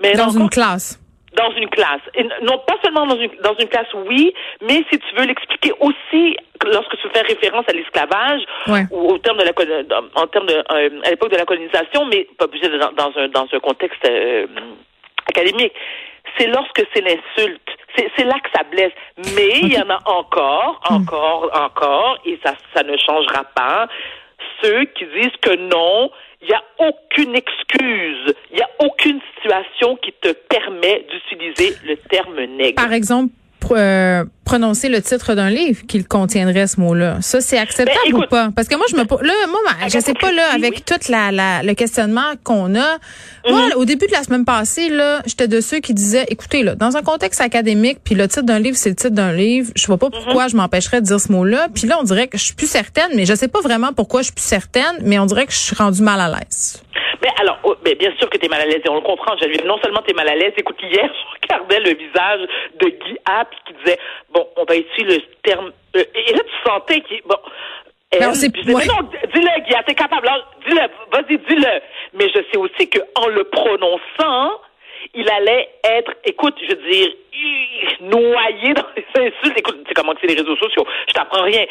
Mais 0.00 0.14
Dans 0.14 0.30
une 0.30 0.48
classe. 0.48 0.98
Dans 1.34 1.50
une 1.52 1.68
classe. 1.70 2.00
Et 2.14 2.24
non 2.42 2.58
pas 2.66 2.76
seulement 2.84 3.06
dans 3.06 3.16
une, 3.18 3.30
dans 3.42 3.54
une 3.58 3.68
classe, 3.68 3.86
oui, 4.06 4.32
mais 4.60 4.84
si 4.90 4.98
tu 4.98 5.14
veux 5.16 5.24
l'expliquer 5.26 5.72
aussi 5.80 6.36
lorsque 6.66 6.96
tu 7.00 7.08
fais 7.14 7.22
référence 7.22 7.64
à 7.68 7.72
l'esclavage 7.72 8.42
Ouais. 8.68 8.84
ou 8.90 9.12
au 9.12 9.18
terme 9.18 9.38
de 9.38 9.44
la 9.44 9.52
en 10.14 10.26
termes 10.26 10.46
de 10.46 10.54
euh, 10.54 11.00
à 11.04 11.10
l'époque 11.10 11.30
de 11.32 11.36
la 11.36 11.44
colonisation, 11.44 12.04
mais 12.06 12.26
pas 12.38 12.44
obligé 12.44 12.68
de- 12.68 12.78
dans, 12.78 12.92
dans 12.92 13.12
un 13.16 13.28
dans 13.28 13.46
un 13.52 13.60
contexte 13.60 14.04
euh, 14.08 14.46
académique. 15.28 15.72
C'est 16.38 16.46
lorsque 16.46 16.82
c'est 16.94 17.02
l'insulte. 17.02 17.68
C'est 17.96 18.10
c'est 18.16 18.24
là 18.24 18.34
que 18.42 18.48
ça 18.54 18.62
blesse. 18.70 18.92
Mais 19.36 19.58
il 19.60 19.72
y 19.74 19.78
en 19.78 19.90
a 19.90 19.98
encore, 20.06 20.80
encore, 20.88 21.50
encore, 21.54 22.18
et 22.24 22.38
ça 22.44 22.54
ça 22.74 22.82
ne 22.82 22.96
changera 22.96 23.44
pas. 23.54 23.88
Ceux 24.62 24.84
qui 24.86 25.04
disent 25.20 25.36
que 25.40 25.56
non, 25.56 26.10
il 26.40 26.48
n'y 26.48 26.54
a 26.54 26.62
aucune 26.78 27.34
excuse, 27.36 28.34
il 28.50 28.56
n'y 28.56 28.62
a 28.62 28.70
aucune 28.80 29.20
situation 29.34 29.96
qui 29.96 30.12
te 30.12 30.32
permet 30.32 31.06
d'utiliser 31.10 31.76
le 31.84 31.96
terme 31.96 32.40
nègre. 32.56 32.82
Par 32.82 32.92
exemple, 32.92 33.32
euh, 33.76 34.24
prononcer 34.44 34.88
le 34.88 35.00
titre 35.00 35.34
d'un 35.34 35.50
livre 35.50 35.82
qu'il 35.86 36.06
contiendrait 36.06 36.66
ce 36.66 36.80
mot-là. 36.80 37.18
Ça, 37.20 37.40
c'est 37.40 37.58
acceptable 37.58 37.98
Ben, 38.04 38.10
écoute, 38.10 38.24
ou 38.26 38.28
pas? 38.28 38.50
Parce 38.54 38.68
que 38.68 38.74
moi, 38.76 38.84
je 38.90 38.96
me 38.96 39.02
là, 39.02 39.32
moi, 39.48 39.60
ma- 39.80 39.88
je 39.88 39.98
sais 40.00 40.14
pas, 40.14 40.32
là, 40.32 40.42
avec 40.54 40.72
oui. 40.76 40.82
tout 40.84 41.10
la, 41.10 41.30
la, 41.32 41.62
le 41.62 41.74
questionnement 41.74 42.32
qu'on 42.44 42.74
a. 42.74 42.98
Moi, 43.48 43.66
Mhm. 43.68 43.72
au 43.76 43.84
début 43.84 44.06
de 44.06 44.12
la 44.12 44.22
semaine 44.24 44.44
passée, 44.44 44.88
là, 44.88 45.22
j'étais 45.26 45.48
de 45.48 45.60
ceux 45.60 45.78
qui 45.80 45.94
disaient, 45.94 46.26
écoutez, 46.28 46.62
là, 46.62 46.74
dans 46.74 46.96
un 46.96 47.02
contexte 47.02 47.40
académique, 47.40 47.98
puis 48.04 48.14
le 48.14 48.28
titre 48.28 48.42
d'un 48.42 48.58
livre, 48.58 48.76
c'est 48.76 48.90
le 48.90 48.96
titre 48.96 49.10
d'un 49.14 49.32
livre, 49.32 49.70
je 49.76 49.86
vois 49.86 49.98
pas 49.98 50.06
Mhm. 50.06 50.12
pourquoi 50.12 50.48
je 50.48 50.56
m'empêcherais 50.56 51.00
de 51.00 51.06
dire 51.06 51.20
ce 51.20 51.30
mot-là. 51.32 51.68
Puis 51.74 51.86
là, 51.86 51.98
on 52.00 52.04
dirait 52.04 52.28
que 52.28 52.38
je 52.38 52.44
suis 52.44 52.54
plus 52.54 52.68
certaine, 52.70 53.10
mais 53.14 53.24
je 53.26 53.34
sais 53.34 53.48
pas 53.48 53.60
vraiment 53.60 53.92
pourquoi 53.92 54.20
je 54.22 54.26
suis 54.26 54.34
plus 54.34 54.42
certaine, 54.44 54.96
mais 55.02 55.18
on 55.18 55.26
dirait 55.26 55.46
que 55.46 55.52
je 55.52 55.58
suis 55.58 55.76
rendue 55.76 56.02
mal 56.02 56.20
à 56.20 56.28
l'aise. 56.28 56.82
Mais 57.22 57.28
alors, 57.38 57.58
oh, 57.64 57.76
mais 57.84 57.94
bien 57.94 58.12
sûr 58.18 58.28
que 58.28 58.36
tu 58.36 58.46
es 58.46 58.48
mal 58.48 58.60
à 58.62 58.66
l'aise, 58.66 58.80
et 58.84 58.88
on 58.88 58.96
le 58.96 59.00
comprend, 59.00 59.36
Geneviève. 59.36 59.64
Non 59.66 59.78
seulement 59.82 60.02
tu 60.02 60.10
es 60.10 60.14
mal 60.14 60.28
à 60.28 60.34
l'aise, 60.34 60.52
écoute, 60.56 60.76
hier, 60.82 61.08
je 61.42 61.42
regardais 61.42 61.80
le 61.80 61.94
visage 61.96 62.40
de 62.80 62.88
Guy 62.88 63.16
App 63.26 63.48
qui 63.66 63.74
disait, 63.74 63.98
bon, 64.30 64.46
on 64.56 64.64
va 64.64 64.76
utiliser 64.76 65.18
le 65.18 65.34
terme... 65.42 65.72
euh, 65.96 66.04
et 66.14 66.32
là, 66.32 66.40
tu 66.40 66.68
sentais 66.68 67.00
qu'il... 67.02 67.22
Bon, 67.24 67.36
elle, 68.10 68.22
Non, 68.24 68.34
c'est- 68.34 68.48
ouais. 68.48 68.84
dis-le, 69.32 69.60
Guy, 69.66 69.74
t'es 69.86 69.94
capable, 69.94 70.26
alors, 70.28 70.46
dis-le, 70.66 70.80
vas-y, 71.12 71.38
dis-le. 71.38 71.80
Mais 72.14 72.28
je 72.28 72.40
sais 72.50 72.58
aussi 72.58 72.90
qu'en 72.90 73.28
le 73.28 73.44
prononçant, 73.44 74.60
il 75.14 75.28
allait 75.30 75.68
être, 75.84 76.12
écoute, 76.24 76.56
je 76.68 76.74
veux 76.74 76.90
dire, 76.90 77.08
noyé 78.00 78.74
dans 78.74 78.86
les 78.96 79.04
insultes. 79.14 79.58
Écoute, 79.58 79.84
c'est 79.86 79.94
comment 79.94 80.12
c'est 80.20 80.26
les 80.26 80.40
réseaux 80.40 80.56
sociaux. 80.56 80.86
Je 81.08 81.12
t'apprends 81.12 81.42
rien. 81.42 81.64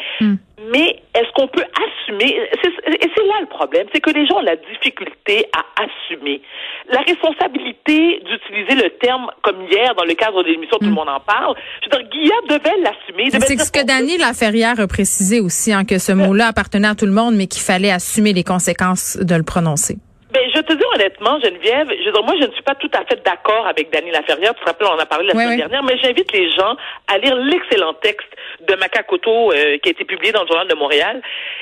Mais 0.70 1.02
est-ce 1.14 1.30
qu'on 1.34 1.48
peut 1.48 1.64
assumer? 1.64 2.36
Et 2.36 3.10
c'est 3.14 3.26
là 3.26 3.40
le 3.40 3.46
problème, 3.46 3.86
c'est 3.92 4.00
que 4.00 4.10
les 4.10 4.26
gens 4.26 4.36
ont 4.36 4.42
la 4.42 4.56
difficulté 4.56 5.46
à 5.56 5.82
assumer 5.82 6.40
la 6.88 7.00
responsabilité 7.00 8.22
d'utiliser 8.24 8.74
le 8.82 8.90
terme 8.98 9.30
comme 9.42 9.62
hier 9.70 9.94
dans 9.94 10.04
le 10.04 10.14
cadre 10.14 10.42
de 10.42 10.48
l'émission 10.48 10.78
Tout 10.78 10.86
le 10.86 10.92
monde 10.92 11.08
en 11.08 11.20
parle. 11.20 11.56
Je 11.82 11.88
veux 11.96 12.02
dire, 12.02 12.10
Guillaume 12.10 12.46
devait 12.48 12.76
l'assumer. 12.80 13.30
C'est 13.30 13.58
ce 13.58 13.72
que 13.72 13.84
Dany 13.84 14.18
Laferrière 14.18 14.78
a 14.78 14.86
précisé 14.86 15.40
aussi, 15.40 15.72
hein, 15.72 15.84
que 15.84 15.98
ce 15.98 16.12
mot-là 16.12 16.48
appartenait 16.48 16.88
à 16.88 16.94
tout 16.94 17.06
le 17.06 17.12
monde, 17.12 17.34
mais 17.34 17.46
qu'il 17.46 17.62
fallait 17.62 17.90
assumer 17.90 18.32
les 18.32 18.44
conséquences 18.44 19.16
de 19.16 19.34
le 19.34 19.42
prononcer. 19.42 19.96
Ben, 20.32 20.42
je 20.54 20.60
te 20.60 20.72
dis 20.72 20.84
honnêtement, 20.94 21.38
Geneviève, 21.40 21.88
je 21.90 22.06
veux 22.06 22.12
dire, 22.12 22.22
moi, 22.24 22.34
je 22.40 22.46
ne 22.46 22.52
suis 22.52 22.62
pas 22.62 22.74
tout 22.74 22.90
à 22.94 23.04
fait 23.04 23.22
d'accord 23.22 23.66
avec 23.66 23.90
Dany 23.90 24.10
Laferrière. 24.10 24.54
Tu 24.54 24.60
te 24.62 24.66
rappelles, 24.66 24.86
on 24.90 24.94
en 24.94 24.98
a 24.98 25.04
parlé 25.06 25.26
la 25.26 25.34
Oui, 25.34 25.42
semaine 25.42 25.50
oui. 25.50 25.56
dernière, 25.58 25.82
mais 25.82 25.98
j'invite 26.02 26.32
les 26.32 26.50
gens 26.52 26.74
à 27.08 27.18
lire 27.18 27.36
l'excellent 27.36 27.92
texte 27.94 28.28
de 28.66 28.74
Macacoto 28.76 29.52
euh, 29.52 29.76
qui 29.78 29.88
a 29.88 29.92
été 29.92 30.04
publié 30.04 30.32
dans 30.32 30.42
le 30.42 30.46
Journal 30.48 30.68
de 30.68 30.74
Montréal. 30.74 31.20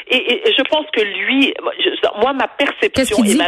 Et, 0.09 0.43
je 0.57 0.63
pense 0.63 0.87
que 0.93 1.01
lui, 1.01 1.53
moi, 1.63 1.73
je- 1.81 2.21
moi 2.21 2.33
ma 2.33 2.47
perception 2.49 3.25
et 3.25 3.35
ma 3.35 3.47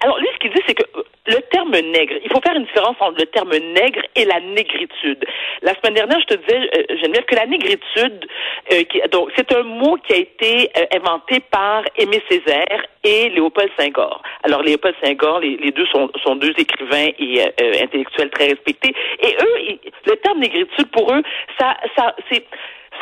alors 0.00 0.18
lui, 0.18 0.26
ce 0.34 0.38
qu'il 0.38 0.50
dit, 0.52 0.62
c'est 0.66 0.74
que 0.74 0.82
le 1.26 1.40
terme 1.50 1.72
nègre, 1.72 2.14
il 2.24 2.30
faut 2.32 2.40
faire 2.40 2.54
une 2.56 2.64
différence 2.64 2.96
entre 3.00 3.18
le 3.18 3.26
terme 3.26 3.50
nègre 3.50 4.00
et 4.14 4.24
la 4.24 4.40
négritude. 4.40 5.24
La 5.62 5.74
semaine 5.74 5.94
dernière, 5.94 6.20
je 6.20 6.34
te 6.34 6.34
disais, 6.34 6.70
euh, 6.76 6.96
Geneviève, 7.02 7.24
que 7.24 7.34
la 7.34 7.46
négritude, 7.46 8.26
euh, 8.72 8.82
qui, 8.84 9.00
donc 9.10 9.30
c'est 9.36 9.52
un 9.54 9.62
mot 9.62 9.96
qui 10.06 10.12
a 10.12 10.16
été 10.16 10.70
euh, 10.76 10.84
inventé 10.96 11.40
par 11.40 11.82
Aimé 11.96 12.22
Césaire 12.30 12.84
et 13.04 13.28
Léopold 13.30 13.70
Senghor. 13.78 14.22
Alors 14.42 14.62
Léopold 14.62 14.94
Senghor, 15.02 15.40
les, 15.40 15.56
les 15.56 15.70
deux 15.72 15.86
sont, 15.86 16.10
sont 16.24 16.36
deux 16.36 16.54
écrivains 16.58 17.08
et 17.18 17.42
euh, 17.42 17.46
euh, 17.62 17.82
intellectuels 17.82 18.30
très 18.30 18.48
respectés. 18.48 18.94
Et 19.20 19.36
eux, 19.42 19.60
ils- 19.60 19.80
le 20.06 20.16
terme 20.16 20.38
négritude 20.40 20.90
pour 20.92 21.12
eux, 21.12 21.22
ça, 21.58 21.76
ça, 21.96 22.14
c'est, 22.30 22.44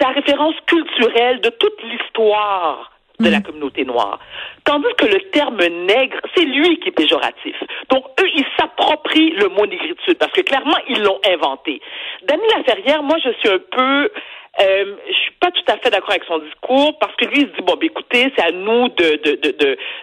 la 0.01 0.09
référence 0.09 0.57
culturelle 0.67 1.41
de 1.41 1.51
toute 1.51 1.81
l'histoire 1.85 2.91
de 3.21 3.31
la 3.31 3.41
communauté 3.41 3.85
noire. 3.85 4.19
Tandis 4.65 4.95
que 4.97 5.07
le 5.07 5.21
terme 5.31 5.59
nègre, 5.59 6.17
c'est 6.35 6.45
lui 6.45 6.79
qui 6.81 6.89
est 6.89 6.93
péjoratif. 6.93 7.55
Donc, 7.91 8.05
eux, 8.21 8.29
ils 8.35 8.47
s'approprient 8.59 9.33
le 9.33 9.49
mot 9.49 9.67
négritude 9.67 10.17
parce 10.19 10.33
que 10.33 10.41
clairement, 10.41 10.79
ils 10.89 11.03
l'ont 11.03 11.21
inventé. 11.29 11.83
Dany 12.23 12.43
Laferrière, 12.57 13.03
moi, 13.03 13.17
je 13.23 13.31
suis 13.41 13.49
un 13.51 13.59
peu... 13.71 14.11
Euh, 14.61 14.95
je 15.09 15.15
suis 15.15 15.33
pas 15.41 15.51
tout 15.51 15.65
à 15.67 15.77
fait 15.79 15.91
d'accord 15.91 16.11
avec 16.11 16.23
son 16.25 16.39
discours 16.39 16.97
parce 17.01 17.15
que 17.17 17.25
lui 17.25 17.41
il 17.41 17.49
se 17.49 17.57
dit 17.57 17.63
bon 17.63 17.75
ben 17.75 17.87
écoutez 17.87 18.33
c'est 18.37 18.45
à 18.45 18.53
nous 18.53 18.89
de 18.89 19.17
de 19.25 19.33
de 19.43 19.51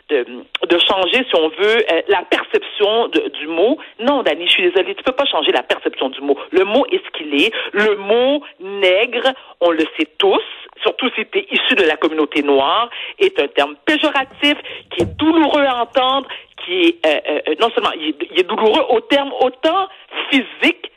de 0.10 0.26
de, 0.68 0.78
changer 0.80 1.24
si 1.30 1.36
on 1.36 1.48
veut 1.48 1.78
euh, 1.90 2.02
la 2.10 2.24
perception 2.24 3.08
de- 3.08 3.30
du 3.30 3.48
mot. 3.48 3.78
Non 4.02 4.24
Dany 4.24 4.46
je 4.48 4.52
suis 4.52 4.64
désolée 4.70 4.94
tu 4.96 5.04
peux 5.04 5.14
pas 5.14 5.26
changer 5.26 5.54
la 5.54 5.64
perception 5.64 6.10
du 6.10 6.20
mot. 6.20 6.38
Le 6.52 6.66
mot 6.66 6.86
est 6.92 7.02
ce 7.06 7.10
qu'il 7.18 7.34
est. 7.42 7.54
Le 7.72 7.96
mot 7.96 8.44
nègre 8.60 9.32
on 9.62 9.72
le 9.72 9.86
sait 9.98 10.08
tous 10.18 10.44
surtout 10.82 11.10
si 11.16 11.26
tu 11.28 11.40
es 11.40 11.48
issu 11.52 11.76
de 11.76 11.84
la 11.84 11.96
communauté 11.96 12.44
noire 12.44 12.90
est 13.20 13.40
un 13.40 13.48
terme 13.48 13.76
péjoratif 13.86 14.56
qui 14.90 15.04
est 15.04 15.18
douloureux 15.18 15.64
à 15.64 15.82
entendre 15.84 16.28
qui 16.66 16.88
est 16.88 17.06
euh, 17.06 17.40
euh, 17.48 17.56
non 17.62 17.70
seulement 17.74 17.92
il 17.98 18.16
est 18.40 18.44
douloureux 18.44 18.86
au 18.90 19.00
terme 19.00 19.32
autant 19.42 19.88
physique 20.30 20.92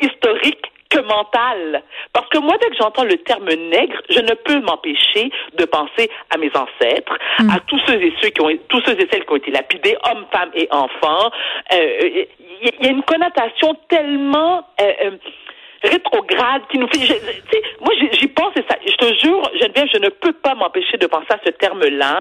historique 0.00 0.72
que 0.90 0.98
mentale. 1.00 1.82
Parce 2.12 2.28
que 2.28 2.38
moi, 2.38 2.54
dès 2.60 2.68
que 2.70 2.76
j'entends 2.76 3.04
le 3.04 3.16
terme 3.18 3.48
nègre, 3.48 4.00
je 4.08 4.20
ne 4.20 4.34
peux 4.34 4.60
m'empêcher 4.60 5.30
de 5.58 5.64
penser 5.64 6.10
à 6.30 6.38
mes 6.38 6.50
ancêtres, 6.54 7.16
Hmm. 7.38 7.50
à 7.50 7.60
tous 7.66 7.78
ceux 7.86 8.00
et 8.02 8.12
ceux 8.22 8.28
qui 8.30 8.40
ont, 8.40 8.50
tous 8.68 8.80
ceux 8.86 8.92
et 9.00 9.08
celles 9.10 9.24
qui 9.26 9.32
ont 9.32 9.36
été 9.36 9.50
lapidés, 9.50 9.96
hommes, 10.10 10.26
femmes 10.32 10.50
et 10.54 10.68
enfants. 10.70 11.30
Euh, 11.72 12.24
Il 12.62 12.84
y, 12.84 12.88
a 12.88 12.90
une 12.90 13.02
connotation 13.02 13.74
tellement 13.88 14.66
euh, 14.80 14.92
euh, 15.04 15.10
rétrograde 15.82 16.62
qui 16.70 16.78
nous 16.78 16.88
fait. 16.88 17.00
je- 17.04 17.84
moi, 17.84 17.92
j'y- 17.98 18.12
j'y 18.18 18.28
pense 18.28 18.52
et 18.56 18.64
ça. 18.68 18.76
Je 18.86 18.94
te 18.96 19.14
jure, 19.22 19.42
Geneviève, 19.60 19.88
je 19.92 19.98
ne 19.98 20.08
peux 20.08 20.32
pas 20.32 20.54
m'empêcher 20.54 20.96
de 20.96 21.06
penser 21.06 21.26
à 21.30 21.38
ce 21.44 21.50
terme-là 21.50 22.18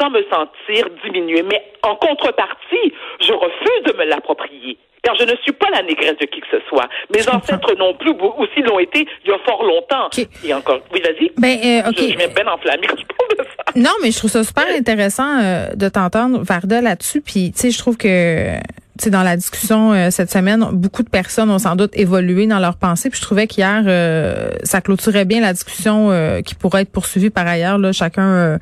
sans 0.00 0.10
me 0.10 0.22
sentir 0.32 0.88
diminuée. 1.04 1.42
Mais 1.42 1.62
en 1.82 1.94
contrepartie, 1.96 2.92
je 3.20 3.32
refuse 3.32 3.82
de 3.84 3.92
me 3.98 4.04
l'approprier. 4.04 4.78
Car 5.06 5.14
je 5.14 5.22
ne 5.22 5.36
suis 5.44 5.52
pas 5.52 5.70
la 5.70 5.82
négresse 5.82 6.16
de 6.20 6.26
qui 6.26 6.40
que 6.40 6.48
ce 6.50 6.58
soit. 6.68 6.88
Mes 7.14 7.22
ancêtres 7.28 7.74
non 7.78 7.94
plus, 7.94 8.10
ou- 8.10 8.34
aussi 8.42 8.60
l'ont 8.62 8.80
été 8.80 9.06
il 9.24 9.30
y 9.30 9.32
a 9.32 9.38
fort 9.44 9.62
longtemps. 9.62 10.08
Et 10.44 10.52
encore, 10.52 10.80
oui, 10.92 11.00
vas-y. 11.00 11.30
Ben, 11.38 11.56
euh. 11.86 11.92
Je, 11.96 12.02
je 12.12 12.16
bien 12.34 12.46
enflammée 12.52 12.88
quand 12.88 12.96
je 12.98 13.04
parle 13.06 13.30
de 13.38 13.44
ça. 13.44 13.72
Non, 13.76 13.92
mais 14.02 14.10
je 14.10 14.18
trouve 14.18 14.30
ça 14.30 14.42
super 14.42 14.66
intéressant 14.68 15.38
euh, 15.40 15.68
de 15.76 15.88
t'entendre, 15.88 16.42
Varda, 16.42 16.80
là-dessus. 16.80 17.20
Puis, 17.20 17.52
tu 17.52 17.60
sais, 17.60 17.70
je 17.70 17.78
trouve 17.78 17.96
que, 17.96 18.56
sais, 19.04 19.10
dans 19.10 19.22
la 19.22 19.36
discussion 19.36 19.92
euh, 19.92 20.10
cette 20.10 20.30
semaine, 20.30 20.64
beaucoup 20.72 21.02
de 21.02 21.08
personnes 21.08 21.50
ont 21.50 21.58
sans 21.58 21.76
doute 21.76 21.90
évolué 21.94 22.46
dans 22.46 22.58
leurs 22.58 22.76
pensées. 22.76 23.10
Puis, 23.10 23.18
je 23.18 23.24
trouvais 23.24 23.46
qu'hier, 23.46 23.82
euh, 23.86 24.50
ça 24.62 24.80
clôturait 24.80 25.24
bien 25.24 25.40
la 25.40 25.52
discussion 25.52 26.10
euh, 26.10 26.40
qui 26.42 26.54
pourrait 26.54 26.82
être 26.82 26.92
poursuivie 26.92 27.30
par 27.30 27.46
ailleurs. 27.46 27.78
Là, 27.78 27.92
chacun 27.92 28.22
euh, 28.28 28.58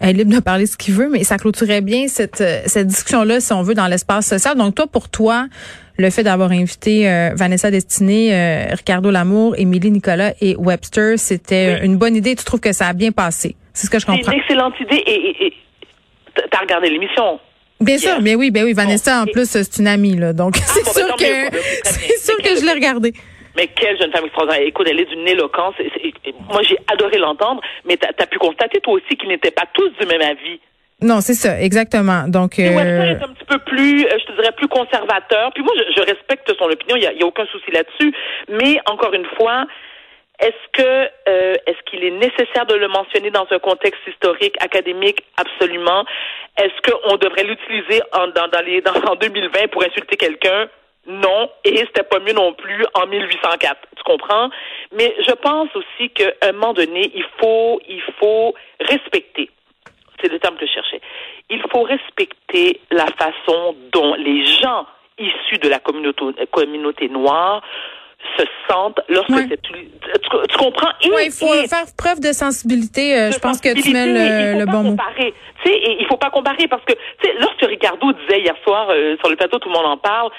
est 0.00 0.12
libre 0.12 0.34
de 0.34 0.40
parler 0.40 0.66
ce 0.66 0.76
qu'il 0.76 0.94
veut, 0.94 1.08
mais 1.10 1.24
ça 1.24 1.36
clôturait 1.38 1.80
bien 1.80 2.08
cette 2.08 2.40
euh, 2.40 2.60
cette 2.66 2.86
discussion-là, 2.86 3.40
si 3.40 3.52
on 3.52 3.62
veut, 3.62 3.74
dans 3.74 3.86
l'espace 3.86 4.26
social. 4.26 4.56
Donc, 4.56 4.74
toi, 4.74 4.86
pour 4.86 5.08
toi, 5.08 5.46
le 5.96 6.10
fait 6.10 6.22
d'avoir 6.22 6.52
invité 6.52 7.10
euh, 7.10 7.30
Vanessa 7.34 7.70
Destinée, 7.70 8.30
euh, 8.32 8.74
Ricardo 8.74 9.10
Lamour, 9.10 9.54
Émilie 9.58 9.90
Nicolas 9.90 10.32
et 10.40 10.54
Webster, 10.56 11.18
c'était 11.18 11.78
Oui. 11.80 11.86
une 11.86 11.96
bonne 11.96 12.14
idée. 12.14 12.36
Tu 12.36 12.44
trouves 12.44 12.60
que 12.60 12.72
ça 12.72 12.86
a 12.86 12.92
bien 12.92 13.10
passé? 13.12 13.56
C'est 13.72 13.86
ce 13.86 13.90
que 13.90 13.98
je 13.98 14.06
C'est 14.06 14.12
comprends. 14.12 14.32
une 14.32 14.38
excellente 14.38 14.74
idée 14.80 15.02
et, 15.06 15.30
et, 15.30 15.46
et 15.46 15.52
t'as 16.50 16.58
regardé 16.60 16.88
l'émission. 16.90 17.40
Bien 17.80 17.98
sûr, 17.98 18.20
mais 18.22 18.34
oui, 18.34 18.50
ben 18.50 18.64
oui, 18.64 18.72
Vanessa 18.72 19.22
en 19.22 19.26
plus 19.26 19.48
c'est 19.48 19.78
une 19.78 19.86
amie 19.86 20.16
là, 20.16 20.32
donc 20.32 20.56
c'est 20.56 20.84
bon, 20.84 20.90
ben, 20.94 21.06
sûr 21.06 21.16
que 21.16 21.50
ben, 21.50 21.60
c'est 21.62 22.18
sûr 22.18 22.36
que 22.38 22.56
je 22.60 22.64
l'ai 22.66 22.72
regardé. 22.72 23.12
Mais 23.56 23.66
quelle 23.68 23.98
jeune 23.98 24.12
femme 24.12 24.24
extraordinaire. 24.24 24.62
Écoute, 24.66 24.86
elle 24.88 25.00
est 25.00 25.04
d'une 25.06 25.26
éloquence. 25.26 25.74
Et- 25.80 26.08
et- 26.08 26.14
et 26.26 26.34
moi, 26.48 26.62
j'ai 26.62 26.76
adoré 26.92 27.18
l'entendre, 27.18 27.60
mais 27.84 27.96
t'as 27.96 28.10
as 28.22 28.26
pu 28.26 28.38
constater, 28.38 28.80
toi 28.80 28.94
aussi, 28.94 29.16
qu'ils 29.16 29.28
n'étaient 29.28 29.50
pas 29.50 29.64
tous 29.74 29.88
du 30.00 30.06
même 30.06 30.20
avis. 30.22 30.60
Non, 31.00 31.20
c'est 31.20 31.34
ça, 31.34 31.60
exactement. 31.60 32.26
Donc 32.28 32.54
Webster 32.58 32.76
euh, 32.78 33.14
est 33.18 33.22
un 33.22 33.28
petit 33.34 33.44
peu 33.48 33.58
plus, 33.58 34.04
euh, 34.04 34.10
je 34.20 34.24
te 34.26 34.32
dirais, 34.40 34.52
plus 34.56 34.68
conservateur. 34.68 35.50
Puis 35.54 35.62
moi, 35.64 35.72
je, 35.76 35.92
je 35.96 36.06
respecte 36.06 36.52
son 36.58 36.64
opinion, 36.66 36.96
il 36.96 37.00
n'y 37.00 37.06
a, 37.06 37.12
il 37.12 37.20
y 37.20 37.22
a 37.22 37.26
aucun 37.26 37.46
souci 37.46 37.70
là-dessus. 37.72 38.12
Mais 38.48 38.78
encore 38.86 39.12
une 39.14 39.26
fois, 39.36 39.64
est-ce 40.38 40.68
que 40.72 41.10
euh, 41.28 41.54
est-ce 41.66 41.82
qu'il 41.90 42.04
est 42.04 42.12
nécessaire 42.12 42.64
de 42.66 42.74
le 42.74 42.86
mentionner 42.88 43.30
dans 43.30 43.46
un 43.50 43.58
contexte 43.58 44.00
historique, 44.06 44.54
académique? 44.60 45.22
Absolument. 45.36 46.04
Est-ce 46.56 46.90
qu'on 46.90 47.16
devrait 47.16 47.42
l'utiliser 47.42 48.00
en, 48.12 48.28
dans, 48.28 48.48
dans 48.48 48.64
les, 48.64 48.80
dans, 48.82 48.94
en 49.10 49.16
2020 49.16 49.68
pour 49.68 49.82
insulter 49.82 50.16
quelqu'un? 50.16 50.68
Non, 51.08 51.50
et 51.64 51.76
c'était 51.78 52.02
pas 52.02 52.20
mieux 52.20 52.34
non 52.34 52.52
plus 52.52 52.84
en 52.94 53.06
1804. 53.06 53.80
Tu 53.96 54.02
comprends? 54.04 54.50
Mais 54.92 55.14
je 55.26 55.32
pense 55.32 55.70
aussi 55.74 56.10
qu'à 56.10 56.32
un 56.42 56.52
moment 56.52 56.74
donné, 56.74 57.10
il 57.14 57.24
faut, 57.40 57.80
il 57.88 58.02
faut 58.20 58.54
respecter. 58.78 59.50
C'est 60.20 60.30
le 60.30 60.38
terme 60.38 60.56
que 60.56 60.66
je 60.66 60.72
cherchais. 60.72 61.00
Il 61.48 61.62
faut 61.72 61.82
respecter 61.82 62.80
la 62.90 63.06
façon 63.06 63.74
dont 63.92 64.14
les 64.14 64.44
gens 64.44 64.86
issus 65.18 65.58
de 65.58 65.68
la 65.68 65.78
communauté, 65.78 66.46
communauté 66.50 67.08
noire 67.08 67.62
se 68.36 68.44
sentent 68.68 69.00
lorsque 69.08 69.32
c'est 69.48 69.62
plus. 69.62 69.88
Tu, 69.88 70.28
tu 70.48 70.56
comprends? 70.58 70.90
Et- 71.02 71.10
ouais, 71.10 71.26
il 71.26 71.32
faut 71.32 71.52
et- 71.54 71.68
faire 71.68 71.84
preuve 71.96 72.20
de 72.20 72.32
sensibilité. 72.32 73.16
euh, 73.16 73.28
de 73.28 73.32
je 73.34 73.38
pense 73.38 73.60
que 73.60 73.72
tu 73.80 73.92
mets 73.92 74.06
le, 74.06 74.52
faut 74.54 74.58
le 74.60 74.66
pas 74.66 74.72
bon 74.72 74.82
mot. 74.82 74.90
comparer. 74.90 75.34
Tu 75.62 75.70
sais, 75.70 75.76
et 75.76 75.96
il 76.00 76.06
faut 76.06 76.16
pas 76.16 76.30
comparer 76.30 76.68
parce 76.68 76.84
que, 76.84 76.92
tu 76.92 76.98
sais, 77.28 77.34
lorsque 77.40 77.62
Ricardo 77.62 78.12
disait 78.12 78.40
hier 78.40 78.54
soir 78.64 78.88
euh, 78.90 79.16
sur 79.18 79.28
le 79.28 79.36
plateau, 79.36 79.58
tout 79.58 79.68
le 79.68 79.74
monde 79.74 79.86
en 79.86 79.96
parle. 79.96 80.30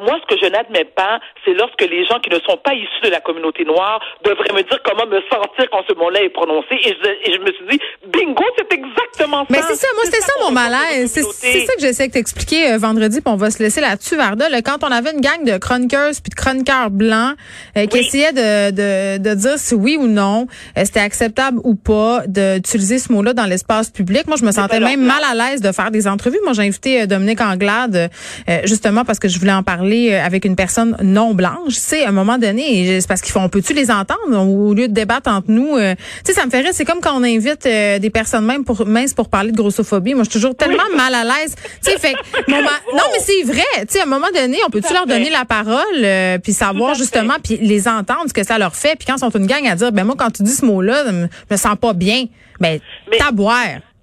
Moi, 0.00 0.18
ce 0.22 0.34
que 0.34 0.40
je 0.42 0.50
n'admets 0.50 0.84
pas, 0.84 1.20
c'est 1.44 1.54
lorsque 1.54 1.80
les 1.82 2.04
gens 2.04 2.18
qui 2.18 2.28
ne 2.28 2.40
sont 2.40 2.56
pas 2.64 2.74
issus 2.74 3.04
de 3.04 3.10
la 3.10 3.20
communauté 3.20 3.64
noire 3.64 4.00
devraient 4.24 4.52
me 4.52 4.62
dire 4.62 4.80
comment 4.84 5.06
me 5.06 5.20
sentir 5.30 5.70
quand 5.70 5.82
ce 5.88 5.94
mot-là 5.94 6.22
est 6.22 6.30
prononcé. 6.30 6.74
Et 6.82 6.94
je, 7.00 7.30
et 7.30 7.32
je 7.32 7.38
me 7.40 7.52
suis 7.52 7.66
dit, 7.70 7.78
bingo, 8.08 8.42
c'est 8.58 8.72
exactement 8.72 9.42
ça. 9.42 9.46
Mais 9.50 9.62
c'est 9.68 9.76
ça, 9.76 9.86
moi 9.94 10.02
c'était 10.06 10.20
ça 10.20 10.32
mon 10.42 10.50
malaise. 10.50 11.12
C'est 11.12 11.60
ça 11.60 11.74
que 11.74 11.80
j'essaie 11.80 12.08
de 12.08 12.12
t'expliquer 12.12 12.72
euh, 12.72 12.78
vendredi, 12.78 13.20
puis 13.20 13.32
on 13.32 13.36
va 13.36 13.50
se 13.52 13.62
laisser 13.62 13.80
là-dessus, 13.80 14.16
Varda. 14.16 14.48
Là, 14.48 14.62
quand 14.62 14.82
on 14.82 14.90
avait 14.90 15.12
une 15.12 15.20
gang 15.20 15.44
de 15.44 15.58
chroniqueuses 15.58 16.20
puis 16.20 16.30
de 16.30 16.34
chroniqueurs 16.34 16.90
blancs 16.90 17.36
euh, 17.76 17.86
qui 17.86 17.98
Oui. 17.98 18.06
essayaient 18.06 18.32
de, 18.32 18.70
de, 18.72 19.22
de 19.22 19.34
dire 19.34 19.58
si 19.58 19.76
oui 19.76 19.96
ou 19.96 20.08
non 20.08 20.48
euh, 20.76 20.82
c'était 20.84 21.00
acceptable 21.00 21.60
ou 21.62 21.76
pas 21.76 22.22
d'utiliser 22.26 22.98
ce 22.98 23.12
mot-là 23.12 23.32
dans 23.32 23.46
l'espace 23.46 23.90
public. 23.90 24.26
Moi, 24.26 24.36
je 24.40 24.44
me 24.44 24.50
sentais 24.50 24.80
même 24.80 25.04
mal 25.04 25.22
à 25.22 25.34
l'aise 25.34 25.60
de 25.60 25.70
faire 25.70 25.92
des 25.92 26.08
entrevues. 26.08 26.40
Moi, 26.42 26.52
j'ai 26.52 26.62
invité 26.62 27.02
euh, 27.02 27.06
Dominique 27.06 27.40
Anglade 27.40 28.10
euh, 28.48 28.58
justement 28.64 29.04
parce 29.04 29.20
que 29.20 29.28
je 29.28 29.38
voulais 29.38 29.52
en 29.52 29.62
parler 29.62 29.83
euh, 29.92 30.24
avec 30.24 30.44
une 30.44 30.56
personne 30.56 30.96
non 31.02 31.34
blanche. 31.34 31.74
Tu 31.74 31.80
sais, 31.80 32.04
à 32.04 32.08
un 32.08 32.12
moment 32.12 32.38
donné, 32.38 33.00
c'est 33.00 33.06
parce 33.08 33.20
qu'il 33.20 33.32
faut, 33.32 33.40
on 33.40 33.48
peut-tu 33.48 33.72
les 33.74 33.90
entendre 33.90 34.18
au 34.46 34.74
lieu 34.74 34.88
de 34.88 34.92
débattre 34.92 35.30
entre 35.30 35.50
nous. 35.50 35.76
euh, 35.76 35.94
tu 36.24 36.32
sais, 36.32 36.32
ça 36.32 36.46
me 36.46 36.50
fait 36.50 36.60
rire. 36.60 36.70
C'est 36.72 36.84
comme 36.84 37.00
quand 37.00 37.14
on 37.18 37.22
invite 37.24 37.66
euh, 37.66 37.98
des 37.98 38.10
personnes 38.10 38.44
même 38.46 38.64
pour 38.64 38.86
minces 38.86 39.14
pour 39.14 39.28
parler 39.28 39.52
de 39.52 39.56
grossophobie. 39.56 40.14
Moi, 40.14 40.24
je 40.24 40.30
suis 40.30 40.38
toujours 40.40 40.56
tellement 40.56 40.82
mal 40.96 41.14
à 41.14 41.24
l'aise. 41.24 41.54
Tu 41.84 41.90
sais, 41.90 41.98
fait 41.98 42.14
mon 42.48 42.58
non, 42.62 43.02
mais 43.12 43.18
c'est 43.20 43.42
vrai. 43.42 43.62
Tu 43.80 43.84
sais, 43.88 44.00
à 44.00 44.04
un 44.04 44.06
moment 44.06 44.28
donné, 44.34 44.58
on 44.66 44.70
peut-tu 44.70 44.92
leur 44.92 45.06
donner 45.06 45.30
la 45.30 45.44
parole 45.44 45.74
euh, 46.02 46.38
puis 46.38 46.52
savoir 46.52 46.94
justement 46.94 47.34
puis 47.42 47.56
les 47.58 47.88
entendre 47.88 48.24
ce 48.28 48.32
que 48.34 48.44
ça 48.44 48.58
leur 48.58 48.74
fait. 48.74 48.96
Puis 48.96 49.06
quand 49.06 49.16
ils 49.16 49.20
sont 49.20 49.30
une 49.30 49.46
gang 49.46 49.66
à 49.66 49.74
dire, 49.74 49.92
ben 49.92 50.04
moi, 50.04 50.14
quand 50.18 50.30
tu 50.30 50.42
dis 50.42 50.52
ce 50.54 50.64
mot-là, 50.64 51.04
je 51.06 51.12
me- 51.12 51.56
sens 51.56 51.76
pas 51.80 51.92
bien. 51.92 52.24
Ben, 52.60 52.78
Mais- 53.10 53.16
t'as 53.18 53.30
boire. 53.30 53.56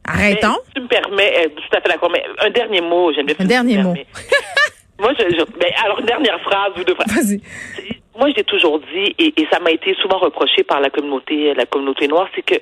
Arrêtons. 0.04 0.48
Mais, 0.50 0.74
tu 0.76 0.82
me 0.82 0.88
permets, 0.88 1.48
tout 1.56 1.78
à 1.78 1.82
fait 1.82 1.88
d'accord, 1.90 2.10
mais 2.12 2.24
un 2.44 2.50
dernier 2.50 2.82
mot, 2.82 3.14
j'aime 3.14 3.28
bien. 3.28 3.36
Un 3.40 3.46
dernier 3.46 3.78
mot. 3.84 3.94
Moi, 5.02 5.12
je, 5.20 5.24
je- 5.38 5.58
ben, 5.60 5.72
alors, 5.84 6.02
dernière 6.04 6.40
phrase 6.42 6.72
ou 6.80 6.84
deux 6.84 6.96
phrases. 6.96 7.16
Vas-y. 7.16 7.42
Moi, 8.18 8.30
j'ai 8.36 8.44
toujours 8.44 8.80
dit, 8.80 9.16
et, 9.18 9.34
et 9.42 9.48
ça 9.52 9.60
m'a 9.60 9.72
été 9.72 9.96
souvent 10.02 10.20
reproché 10.20 10.64
par 10.64 10.80
la 10.80 10.90
communauté, 10.90 11.54
la 11.56 11.66
communauté 11.66 12.08
noire, 12.08 12.28
c'est 12.36 12.42
que 12.44 12.56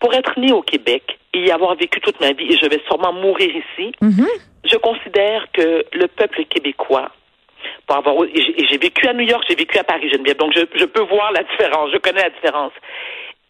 pour 0.00 0.14
être 0.14 0.38
né 0.38 0.52
au 0.52 0.62
Québec 0.62 1.18
et 1.34 1.40
y 1.40 1.50
avoir 1.50 1.74
vécu 1.76 2.00
toute 2.00 2.18
ma 2.20 2.32
vie, 2.32 2.46
et 2.52 2.56
je 2.62 2.66
vais 2.68 2.80
sûrement 2.88 3.12
mourir 3.12 3.50
ici, 3.50 3.92
Mhm. 4.00 4.26
je 4.64 4.76
considère 4.76 5.46
que 5.52 5.84
le 5.92 6.06
peuple 6.08 6.44
québécois, 6.46 7.10
pour 7.86 7.96
avoir, 7.96 8.14
et 8.24 8.30
j'ai 8.42 8.62
et 8.62 8.66
j'ai 8.68 8.78
vécu 8.78 9.06
à 9.08 9.12
New 9.12 9.26
York, 9.26 9.44
j'ai 9.48 9.54
vécu 9.56 9.76
à 9.78 9.84
Paris, 9.84 10.08
Geneviève, 10.10 10.36
donc 10.38 10.52
je, 10.54 10.62
je 10.78 10.84
peux 10.84 11.02
voir 11.02 11.30
la 11.32 11.42
différence, 11.42 11.90
je 11.92 11.98
connais 11.98 12.22
la 12.22 12.30
différence. 12.30 12.72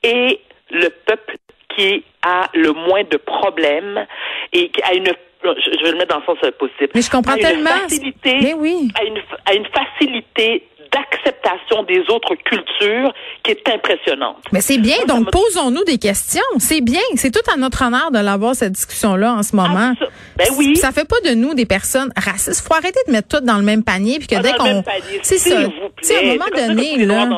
Et 0.02 0.40
le 0.70 0.88
peuple 1.06 1.36
qui 1.76 2.04
a 2.22 2.48
le 2.54 2.72
moins 2.72 3.04
de 3.04 3.16
problèmes 3.18 4.06
et 4.52 4.68
qui 4.70 4.82
a 4.82 4.94
une, 4.94 5.12
je, 5.44 5.84
vais 5.84 5.90
le 5.92 5.98
mettre 5.98 6.14
dans 6.14 6.20
le 6.20 6.24
sens 6.26 6.38
euh, 6.44 6.50
possible, 6.58 6.90
Mais 6.94 7.02
je 7.02 7.10
comprends 7.10 7.34
une 7.34 7.40
tellement. 7.40 7.70
facilité, 7.70 8.38
Mais 8.42 8.54
oui. 8.54 8.88
a 8.94 9.04
une, 9.04 9.18
une 9.56 9.66
facilité 9.66 10.66
d'acceptation 10.92 11.82
des 11.84 12.00
autres 12.10 12.34
cultures 12.34 13.14
qui 13.42 13.52
est 13.52 13.68
impressionnante. 13.68 14.36
Mais 14.52 14.60
c'est 14.60 14.76
bien, 14.78 14.96
donc 15.08 15.30
posons-nous 15.30 15.84
des 15.84 15.96
questions. 15.98 16.42
C'est 16.58 16.82
bien. 16.82 17.00
C'est 17.14 17.30
tout 17.30 17.50
à 17.50 17.56
notre 17.56 17.82
honneur 17.82 18.10
de 18.10 18.18
l'avoir, 18.18 18.54
cette 18.54 18.72
discussion-là, 18.72 19.32
en 19.32 19.42
ce 19.42 19.56
moment. 19.56 19.92
Ah, 19.92 19.94
c'est 19.98 20.04
ça. 20.04 20.10
Ben 20.36 20.46
oui. 20.58 20.76
Ça 20.76 20.92
fait 20.92 21.08
pas 21.08 21.20
de 21.24 21.34
nous 21.34 21.54
des 21.54 21.64
personnes 21.64 22.12
racistes. 22.14 22.66
Faut 22.66 22.74
arrêter 22.74 23.00
de 23.06 23.12
mettre 23.12 23.28
tout 23.38 23.44
dans 23.44 23.56
le 23.56 23.62
même 23.62 23.82
panier, 23.84 24.18
puis 24.18 24.28
que 24.28 24.36
Ah, 24.36 24.42
dès 24.42 24.52
qu'on... 24.52 24.84
C'est 25.22 25.38
ça. 25.38 25.56
sais, 26.02 26.16
à 26.16 26.20
un 26.20 26.32
moment 26.32 26.44
C'est 26.54 26.68
donné, 26.68 27.06
là... 27.06 27.28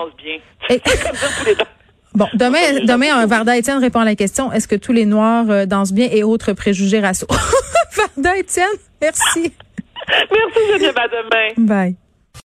Bon, 2.14 2.28
demain, 2.34 2.84
demain, 2.86 3.16
un 3.16 3.26
Varda 3.26 3.56
Étienne 3.56 3.78
répond 3.78 3.98
à 4.00 4.04
la 4.04 4.14
question, 4.14 4.52
est-ce 4.52 4.68
que 4.68 4.76
tous 4.76 4.92
les 4.92 5.04
Noirs 5.04 5.50
euh, 5.50 5.66
dansent 5.66 5.92
bien 5.92 6.08
et 6.10 6.22
autres 6.22 6.52
préjugés 6.52 7.00
raciaux? 7.00 7.26
Varda 7.96 8.36
Étienne, 8.36 8.66
merci. 9.02 9.52
Merci, 10.08 10.60
Geneviève, 10.70 10.94
à 10.96 11.08
demain. 11.08 11.66
Bye. 11.66 11.96